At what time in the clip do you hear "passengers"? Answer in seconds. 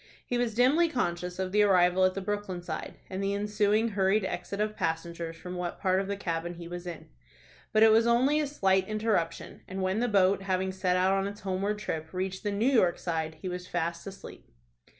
4.75-5.37